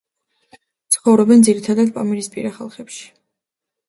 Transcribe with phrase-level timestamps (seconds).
[0.95, 2.97] ცხოვრობენ ძირითადად პამირისპირა ხალხები.